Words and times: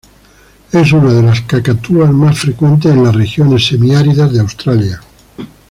Es 0.71 0.93
una 0.93 1.13
de 1.13 1.21
las 1.21 1.41
cacatúas 1.41 2.09
más 2.09 2.39
frecuentes 2.39 2.91
en 2.91 3.03
las 3.03 3.15
regiones 3.15 3.67
semiáridas 3.67 4.33
de 4.33 4.39
Australia. 4.39 4.99